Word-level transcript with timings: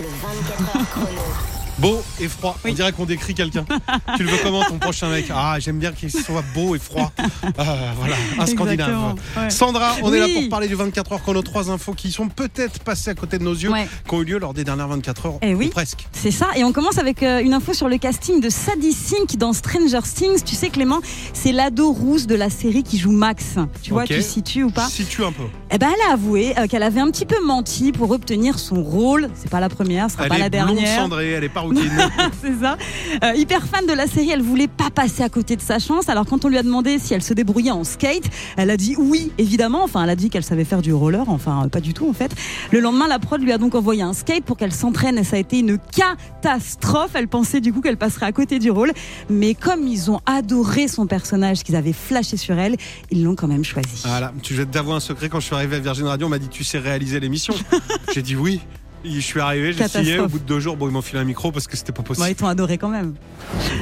Le 0.00 0.06
24 0.06 0.76
heures 0.76 0.90
chrono. 0.90 1.57
Beau 1.78 2.02
et 2.20 2.26
froid. 2.26 2.58
On 2.64 2.72
dirait 2.72 2.92
qu'on 2.92 3.04
décrit 3.04 3.34
quelqu'un. 3.34 3.64
tu 4.16 4.24
le 4.24 4.30
veux 4.30 4.38
comment 4.42 4.64
ton 4.64 4.78
prochain 4.78 5.08
mec? 5.10 5.26
Ah, 5.32 5.56
j'aime 5.60 5.78
bien 5.78 5.92
qu'il 5.92 6.10
soit 6.10 6.42
beau 6.54 6.74
et 6.74 6.78
froid. 6.80 7.12
Ah, 7.56 7.64
voilà, 7.96 8.16
un 8.38 8.46
Scandinave. 8.46 9.14
Ouais. 9.36 9.50
Sandra, 9.50 9.94
on 10.02 10.12
est 10.12 10.18
là 10.18 10.26
pour 10.32 10.48
parler 10.48 10.66
du 10.66 10.74
24 10.74 11.12
heures 11.12 11.22
chrono. 11.22 11.40
Trois 11.42 11.70
infos 11.70 11.92
qui 11.92 12.10
sont 12.10 12.28
peut-être 12.28 12.80
passées 12.80 13.10
à 13.10 13.14
côté 13.14 13.38
de 13.38 13.44
nos 13.44 13.52
yeux, 13.54 13.70
Ouais. 13.70 13.86
qui 14.08 14.14
ont 14.14 14.22
eu 14.22 14.24
lieu 14.24 14.38
lors 14.38 14.54
des 14.54 14.64
dernières 14.64 14.88
24 14.88 15.26
heures. 15.26 15.38
Eh 15.42 15.54
oui. 15.54 15.66
ou 15.66 15.70
presque. 15.70 16.06
C'est 16.12 16.30
ça, 16.32 16.48
et 16.56 16.64
on 16.64 16.72
commence 16.72 16.98
avec 16.98 17.22
euh, 17.22 17.40
une 17.40 17.54
info 17.54 17.72
sur 17.74 17.88
le 17.88 17.96
casting 17.98 18.40
de 18.40 18.48
Sadie 18.50 18.92
Sink 18.92 19.36
dans 19.36 19.52
Stranger 19.52 20.00
Things. 20.02 20.42
Tu 20.44 20.56
sais 20.56 20.70
Clément, 20.70 20.98
c'est 21.32 21.52
l'ado 21.52 21.92
rousse 21.92 22.26
de 22.26 22.34
la 22.34 22.50
série 22.50 22.82
qui 22.82 22.98
joue 22.98 23.12
Max. 23.12 23.54
Tu 23.82 23.92
vois, 23.92 24.02
Ok. 24.02 24.08
tu 24.08 24.22
situes 24.22 24.64
ou 24.64 24.70
pas? 24.70 24.88
Situe 24.88 25.24
un 25.24 25.32
peu. 25.32 25.44
Eh 25.70 25.78
ben, 25.78 25.88
elle 25.94 26.10
a 26.10 26.14
avoué 26.14 26.58
euh, 26.58 26.66
qu'elle 26.66 26.82
avait 26.82 27.00
un 27.00 27.10
petit 27.10 27.26
peu 27.26 27.44
menti 27.44 27.92
pour 27.92 28.10
obtenir 28.10 28.58
son 28.58 28.82
rôle. 28.82 29.28
C'est 29.34 29.50
pas 29.50 29.60
la 29.60 29.68
première, 29.68 30.08
ce 30.10 30.14
sera 30.16 30.24
Elle 30.24 30.28
pas 30.30 30.38
la 30.38 30.46
est 30.46 30.50
blonde 30.50 30.74
dernière. 30.76 30.98
cendrée, 31.02 31.30
elle 31.32 31.44
est 31.44 31.48
pas 31.48 31.60
C'est 32.42 32.60
ça. 32.60 32.76
Euh, 33.24 33.34
hyper 33.34 33.66
fan 33.66 33.86
de 33.86 33.92
la 33.92 34.06
série, 34.06 34.30
elle 34.30 34.42
voulait 34.42 34.68
pas 34.68 34.90
passer 34.90 35.22
à 35.22 35.28
côté 35.28 35.56
de 35.56 35.60
sa 35.60 35.78
chance. 35.78 36.08
Alors 36.08 36.26
quand 36.26 36.44
on 36.44 36.48
lui 36.48 36.58
a 36.58 36.62
demandé 36.62 36.98
si 36.98 37.14
elle 37.14 37.22
se 37.22 37.34
débrouillait 37.34 37.70
en 37.70 37.84
skate, 37.84 38.24
elle 38.56 38.70
a 38.70 38.76
dit 38.76 38.94
oui, 38.98 39.32
évidemment. 39.38 39.84
Enfin, 39.84 40.04
elle 40.04 40.10
a 40.10 40.16
dit 40.16 40.30
qu'elle 40.30 40.44
savait 40.44 40.64
faire 40.64 40.82
du 40.82 40.92
roller. 40.92 41.28
Enfin, 41.28 41.64
euh, 41.64 41.68
pas 41.68 41.80
du 41.80 41.94
tout 41.94 42.08
en 42.08 42.12
fait. 42.12 42.34
Le 42.70 42.80
lendemain, 42.80 43.08
la 43.08 43.18
prod 43.18 43.40
lui 43.40 43.52
a 43.52 43.58
donc 43.58 43.74
envoyé 43.74 44.02
un 44.02 44.12
skate 44.12 44.44
pour 44.44 44.56
qu'elle 44.56 44.72
s'entraîne 44.72 45.18
et 45.18 45.24
ça 45.24 45.36
a 45.36 45.38
été 45.38 45.58
une 45.58 45.78
catastrophe. 45.78 47.10
Elle 47.14 47.28
pensait 47.28 47.60
du 47.60 47.72
coup 47.72 47.80
qu'elle 47.80 47.96
passerait 47.96 48.26
à 48.26 48.32
côté 48.32 48.58
du 48.58 48.70
rôle. 48.70 48.92
Mais 49.30 49.54
comme 49.54 49.86
ils 49.86 50.10
ont 50.10 50.20
adoré 50.26 50.88
son 50.88 51.06
personnage, 51.06 51.62
qu'ils 51.62 51.76
avaient 51.76 51.92
flashé 51.92 52.36
sur 52.36 52.58
elle, 52.58 52.76
ils 53.10 53.22
l'ont 53.22 53.34
quand 53.34 53.48
même 53.48 53.64
choisi. 53.64 54.02
Voilà, 54.04 54.32
tu 54.42 54.54
je 54.54 54.62
vais 54.62 54.66
t'avouer 54.66 54.94
un 54.94 55.00
secret. 55.00 55.28
Quand 55.28 55.40
je 55.40 55.46
suis 55.46 55.54
arrivé 55.54 55.76
à 55.76 55.80
Virgin 55.80 56.06
Radio, 56.06 56.26
on 56.26 56.30
m'a 56.30 56.38
dit 56.38 56.48
Tu 56.48 56.64
sais 56.64 56.78
réaliser 56.78 57.20
l'émission 57.20 57.54
J'ai 58.14 58.22
dit 58.22 58.36
oui. 58.36 58.60
Je 59.04 59.20
suis 59.20 59.40
arrivé, 59.40 59.72
j'ai 59.72 59.86
signé. 59.88 60.18
Au 60.18 60.26
bout 60.28 60.38
de 60.38 60.44
deux 60.44 60.60
jours, 60.60 60.76
bon, 60.76 60.88
ils 60.88 60.92
m'ont 60.92 61.02
filé 61.02 61.20
un 61.20 61.24
micro 61.24 61.52
parce 61.52 61.66
que 61.66 61.76
c'était 61.76 61.92
pas 61.92 62.02
Bon, 62.02 62.08
possible. 62.08 62.28
ils 62.30 62.34
t'ont 62.34 62.46
adoré 62.48 62.78
quand 62.78 62.88
même. 62.88 63.14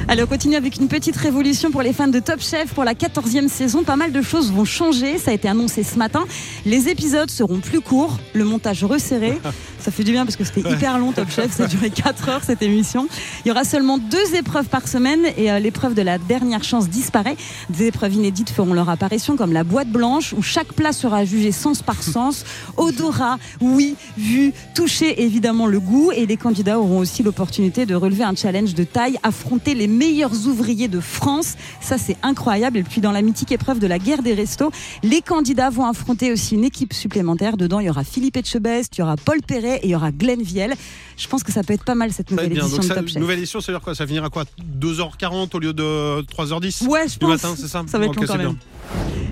Allez, 0.07 0.23
on 0.23 0.27
continue 0.27 0.55
avec 0.55 0.77
une 0.77 0.87
petite 0.87 1.15
révolution 1.17 1.71
pour 1.71 1.81
les 1.81 1.91
fans 1.91 2.07
de 2.07 2.19
Top 2.19 2.39
Chef. 2.39 2.73
Pour 2.73 2.83
la 2.83 2.93
14e 2.93 3.47
saison, 3.49 3.83
pas 3.83 3.95
mal 3.95 4.11
de 4.11 4.21
choses 4.21 4.51
vont 4.51 4.63
changer. 4.65 5.17
Ça 5.17 5.31
a 5.31 5.33
été 5.33 5.47
annoncé 5.49 5.83
ce 5.83 5.97
matin. 5.97 6.25
Les 6.65 6.87
épisodes 6.89 7.29
seront 7.31 7.59
plus 7.59 7.81
courts, 7.81 8.17
le 8.33 8.45
montage 8.45 8.83
resserré. 8.83 9.39
Ça 9.79 9.91
fait 9.91 10.03
du 10.03 10.11
bien 10.11 10.25
parce 10.25 10.35
que 10.35 10.43
c'était 10.43 10.69
hyper 10.69 10.97
long, 10.97 11.11
Top 11.11 11.29
Chef. 11.29 11.55
Ça 11.55 11.63
a 11.63 11.67
duré 11.67 11.89
4 11.89 12.29
heures 12.29 12.43
cette 12.43 12.61
émission. 12.61 13.07
Il 13.45 13.49
y 13.49 13.51
aura 13.51 13.63
seulement 13.63 13.97
deux 13.97 14.35
épreuves 14.35 14.67
par 14.67 14.87
semaine 14.87 15.21
et 15.37 15.51
euh, 15.51 15.59
l'épreuve 15.59 15.93
de 15.93 16.01
la 16.01 16.17
dernière 16.17 16.63
chance 16.63 16.89
disparaît. 16.89 17.37
Des 17.69 17.87
épreuves 17.87 18.13
inédites 18.13 18.49
feront 18.49 18.73
leur 18.73 18.89
apparition 18.89 19.37
comme 19.37 19.53
la 19.53 19.63
boîte 19.63 19.89
blanche 19.89 20.33
où 20.33 20.41
chaque 20.41 20.73
plat 20.73 20.91
sera 20.91 21.25
jugé 21.25 21.51
sens 21.51 21.81
par 21.81 22.01
sens. 22.03 22.43
Odorat, 22.77 23.37
oui, 23.61 23.95
vue, 24.17 24.53
toucher, 24.75 25.23
évidemment 25.23 25.67
le 25.67 25.79
goût. 25.79 26.11
Et 26.11 26.25
les 26.25 26.37
candidats 26.37 26.79
auront 26.79 26.99
aussi 26.99 27.23
l'opportunité 27.23 27.85
de 27.85 27.95
relever 27.95 28.23
un 28.23 28.35
challenge 28.35 28.73
de 28.73 28.83
taille, 28.83 29.17
affronter 29.23 29.75
les 29.75 29.87
meilleurs 29.87 30.47
ouvriers 30.47 30.87
de 30.87 30.99
France. 30.99 31.55
Ça, 31.81 31.97
c'est 31.97 32.17
incroyable. 32.23 32.77
Et 32.77 32.83
puis, 32.83 33.01
dans 33.01 33.11
la 33.11 33.21
mythique 33.21 33.51
épreuve 33.51 33.79
de 33.79 33.87
la 33.87 33.99
guerre 33.99 34.23
des 34.23 34.33
restos, 34.33 34.71
les 35.03 35.21
candidats 35.21 35.69
vont 35.69 35.85
affronter 35.85 36.31
aussi 36.31 36.55
une 36.55 36.63
équipe 36.63 36.93
supplémentaire. 36.93 37.57
Dedans, 37.57 37.79
il 37.79 37.85
y 37.85 37.89
aura 37.89 38.03
Philippe 38.03 38.37
Etchebest, 38.37 38.97
il 38.97 39.01
y 39.01 39.03
aura 39.03 39.15
Paul 39.15 39.41
Perret 39.41 39.76
et 39.77 39.87
il 39.87 39.89
y 39.91 39.95
aura 39.95 40.11
Glenn 40.11 40.41
Vielle. 40.41 40.73
Je 41.17 41.27
pense 41.27 41.43
que 41.43 41.51
ça 41.51 41.63
peut 41.63 41.73
être 41.73 41.83
pas 41.83 41.95
mal 41.95 42.11
cette 42.13 42.29
nouvelle 42.31 42.49
bien. 42.49 42.59
édition 42.61 42.77
Donc, 42.77 42.83
de 42.83 42.87
ça, 42.89 42.95
Top 42.95 43.07
Chef. 43.07 43.19
nouvelle 43.21 43.39
édition, 43.39 43.59
ça 43.61 43.71
veut 43.71 43.77
dire 43.77 43.83
quoi? 43.83 43.95
Ça 43.95 44.05
finira 44.05 44.29
quoi? 44.29 44.43
2h40 44.79 45.55
au 45.55 45.59
lieu 45.59 45.73
de 45.73 46.21
3h10 46.23 46.85
Ouais, 46.87 47.07
je 47.07 47.17
pense. 47.17 47.29
matin, 47.29 47.55
ça? 47.55 47.83
Ça 47.87 47.97
va 47.97 48.05
être 48.05 48.11
Ok, 48.11 48.21
long 48.21 48.27
quand 48.27 48.37
même. 48.37 48.47
bien. 48.51 48.57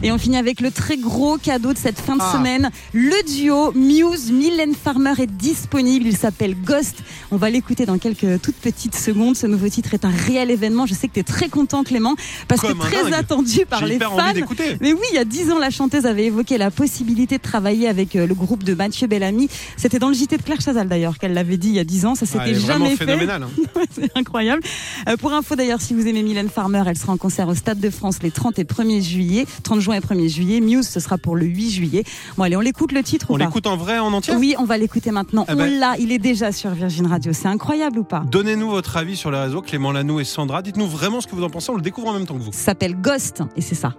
Et 0.04 0.12
on 0.12 0.18
finit 0.18 0.38
avec 0.38 0.62
le 0.62 0.70
très 0.72 0.98
gros 0.98 1.38
cadeau 1.38 1.74
de 1.74 1.78
cette 1.78 2.00
fin 2.00 2.16
de 2.16 2.22
Ah. 2.22 2.34
semaine. 2.34 2.70
Le 2.94 3.16
duo 3.26 3.72
Muse, 3.74 4.32
Mylène 4.32 4.76
Farmer 4.76 5.14
est 5.20 5.26
disponible. 5.32 6.06
Il 6.08 6.16
s'appelle 6.18 6.56
Ghost. 6.56 6.98
On 7.32 7.38
va 7.38 7.50
l'écouter 7.50 7.86
dans 7.86 7.98
quelques 7.98 8.42
toutes 8.42 8.56
petites 8.58 8.96
secondes. 8.96 9.36
Ce 9.36 9.48
nouveau 9.48 9.68
titre 9.70 9.94
est 9.94 10.06
un 10.06 10.10
réel 10.12 10.52
événement. 10.52 10.86
Je 10.86 10.94
sais 10.94 11.08
que 11.08 11.14
tu 11.14 11.20
es 11.22 11.24
très 11.24 11.50
content, 11.50 11.84
Clément, 11.84 12.16
parce 12.48 12.62
Comme 12.62 12.78
que 12.78 12.84
très 12.84 13.04
dingue. 13.04 13.14
attendu 13.14 13.66
par 13.66 13.86
les 13.86 13.96
hyper 13.96 14.12
fans. 14.12 14.34
Mais 14.82 14.94
oui, 14.94 15.00
il 15.12 15.16
y 15.16 15.18
a 15.20 15.26
dix 15.26 15.50
ans, 15.52 15.58
la 15.60 15.70
chanteuse 15.72 16.06
avait 16.06 16.26
évoqué 16.26 16.58
la 16.58 16.70
possibilité 16.72 17.38
de 17.38 17.44
travailler 17.44 17.88
avec 17.88 18.16
euh, 18.16 18.28
le 18.28 18.34
groupe 18.36 18.64
de 18.64 18.74
Mathieu 18.76 19.08
Bellamy. 19.08 19.50
C'était 19.78 20.00
dans 20.00 20.10
le 20.10 20.14
JT 20.14 20.38
de 20.38 20.44
Claire 20.44 20.62
Chazal 20.62 20.88
d'ailleurs 20.88 21.18
qu'elle 21.18 21.34
l'avait 21.34 21.58
dit 21.58 21.70
il 21.70 21.76
y 21.76 21.80
a 21.80 21.84
dix 21.84 22.06
ans. 22.06 22.14
Ça 22.16 22.26
Ah, 22.28 22.46
s'était 22.46 22.54
vraiment 22.60 22.86
jamais 22.86 22.96
fait. 22.98 23.12
hein. 23.32 23.50
C'est 23.92 24.16
incroyable. 24.18 24.62
Euh, 25.10 25.18
pour 25.18 25.34
info 25.34 25.56
d'ailleurs, 25.56 25.82
si 25.82 25.94
vous 25.94 26.06
aimez 26.06 26.22
Mylène 26.22 26.50
Farmer, 26.50 26.84
elle 26.86 26.98
sera 26.98 27.14
en 27.14 27.18
concert 27.18 27.48
au 27.48 27.56
Stade 27.56 27.80
de 27.80 27.90
France 27.90 28.18
les 28.22 28.32
30 28.32 28.60
et 28.60 28.64
1er 28.66 29.02
juillet, 29.02 29.46
30 29.64 29.80
juin 29.86 29.96
et 29.96 30.00
1er 30.00 30.28
juillet. 30.28 30.62
Muse, 30.62 30.88
ce 30.88 31.00
sera 31.00 31.18
pour 31.18 31.36
le 31.36 31.46
8 31.46 31.70
juillet. 31.72 32.04
Bon 32.38 32.44
allez, 32.44 32.56
on 32.58 32.62
l'écoute 32.62 32.92
le 32.92 33.04
titre 33.04 33.28
On 33.30 33.36
ou 33.36 33.38
pas 33.38 33.46
l'écoute 33.46 33.68
en 33.68 33.78
vrai, 33.78 34.00
en 34.00 34.12
entier 34.14 34.36
Oui, 34.36 34.56
on 34.58 34.66
va 34.66 34.78
l'écouter 34.78 35.12
maintenant. 35.12 35.46
Ah 35.48 35.54
on 35.54 35.58
ben. 35.58 35.80
l'a, 35.80 35.96
il 36.00 36.12
est 36.12 36.20
déjà 36.20 36.52
sur 36.52 36.72
Virgin 36.72 37.06
Radio. 37.06 37.32
C'est 37.34 37.48
incroyable 37.48 38.00
ou 38.00 38.04
pas 38.04 38.24
Donnez-nous 38.30 38.70
votre 38.70 38.98
avis 38.98 39.16
sur 39.16 39.32
les 39.32 39.40
réseaux, 39.40 39.62
Clément 39.62 39.92
Lano 39.92 40.20
et 40.20 40.24
Sandra. 40.24 40.62
Dites-nous 40.62 40.88
vraiment 40.88 41.22
ce 41.22 41.28
que 41.28 41.36
vous 41.36 41.44
en 41.44 41.50
pensez, 41.50 41.72
on 41.72 41.76
le 41.76 41.82
découvre 41.82 42.08
en 42.08 42.14
même 42.14 42.26
temps 42.26 42.38
que 42.38 42.44
vous. 42.44 42.52
Ça 42.52 42.66
s'appelle 42.66 43.00
Ghost 43.00 43.44
et 43.56 43.62
c'est 43.62 43.76
ça. 43.76 43.94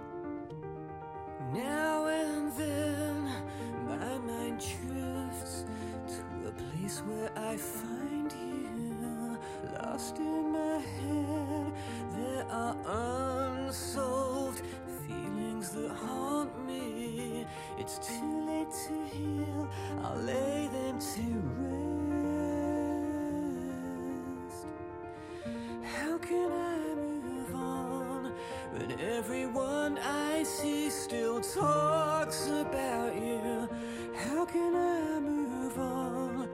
When 28.77 28.99
everyone 28.99 29.97
I 29.97 30.43
see 30.43 30.89
still 30.89 31.41
talks 31.41 32.47
about 32.47 33.15
you? 33.15 33.67
How 34.15 34.45
can 34.45 34.75
I 34.75 35.19
move 35.19 35.77
on 35.79 36.49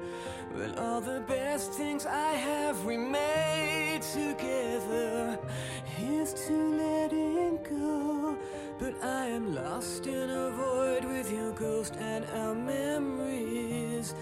when 0.54 0.78
all 0.78 1.02
the 1.02 1.22
best 1.28 1.74
things 1.74 2.06
I 2.06 2.32
have 2.32 2.86
we 2.86 2.98
made 2.98 4.02
together? 4.14 5.38
Here's 5.86 6.34
to 6.48 6.54
letting 6.54 7.60
go, 7.64 8.38
but 8.80 8.94
I 9.04 9.28
am 9.28 9.54
lost 9.54 10.08
in 10.08 10.30
a 10.30 10.50
void 10.52 11.04
with 11.06 11.32
your 11.32 11.52
ghost 11.52 11.96
and 12.00 12.26
our 12.34 12.56
memories. 12.56 14.14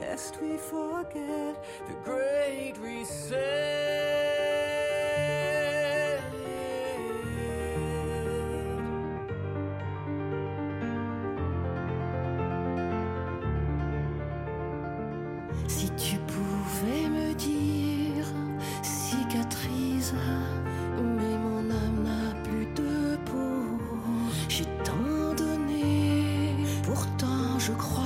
Lest 0.00 0.40
we 0.42 0.56
forget 0.56 1.64
the 1.86 1.94
great 2.04 2.74
reset. 2.78 4.18
Tu 15.98 16.16
pouvais 16.18 17.08
me 17.08 17.34
dire, 17.34 18.26
cicatrise, 18.82 20.14
mais 20.96 21.36
mon 21.38 21.70
âme 21.70 22.02
n'a 22.04 22.34
plus 22.44 22.66
de 22.76 23.16
peau. 23.26 23.78
J'ai 24.48 24.64
tant 24.84 25.34
donné, 25.36 26.54
pourtant 26.84 27.58
je 27.58 27.72
crois 27.72 28.04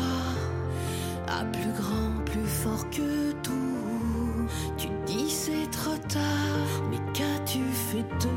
à 1.28 1.44
plus 1.44 1.72
grand, 1.72 2.24
plus 2.24 2.46
fort 2.46 2.88
que 2.90 3.32
tout. 3.42 4.48
Tu 4.78 4.88
dis 5.06 5.30
c'est 5.30 5.70
trop 5.70 5.98
tard, 6.08 6.68
mais 6.90 6.98
qu'as-tu 7.12 7.60
fait 7.60 8.06
de 8.24 8.32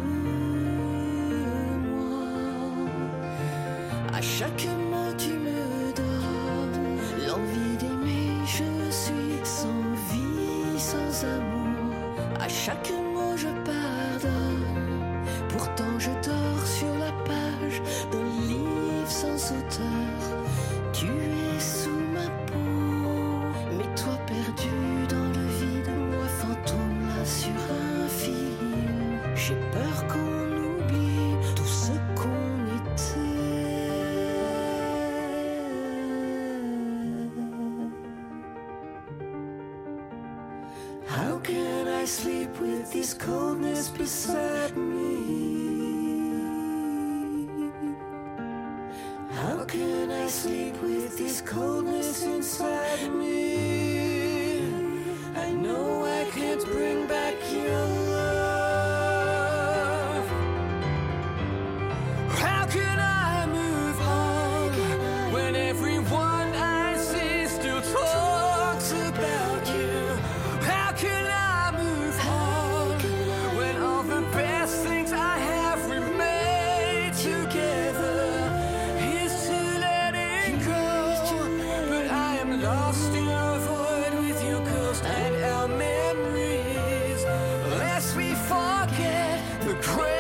moi? 1.95 2.27
À 4.13 4.21
chaque 4.21 4.67
chaque 12.65 12.94
I 42.05 42.07
sleep 42.07 42.59
with 42.59 42.93
this 42.93 43.15
coldness 43.15 43.89
beside 43.89 44.77
me? 44.77 45.55
How 49.31 49.65
can 49.65 50.11
I 50.11 50.27
sleep 50.27 50.79
with 50.83 51.17
this 51.17 51.41
coldness 51.41 52.21
inside 52.21 53.11
me? 53.11 53.54
great. 89.81 90.14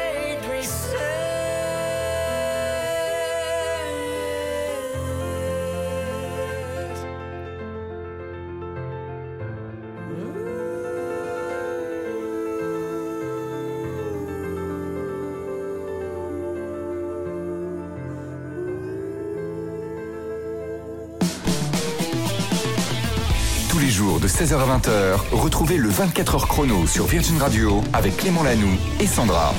Tous 23.75 23.81
les 23.81 23.89
jours 23.89 24.21
de 24.21 24.27
16h 24.29 24.53
à 24.53 24.77
20h, 24.77 25.17
retrouvez 25.33 25.75
le 25.75 25.89
24h 25.89 26.47
chrono 26.47 26.87
sur 26.87 27.07
Virgin 27.07 27.37
Radio 27.39 27.81
avec 27.91 28.15
Clément 28.15 28.41
Lanoux 28.41 28.77
et 29.01 29.05
Sandra. 29.05 29.53